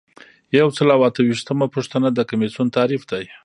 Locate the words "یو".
0.57-0.67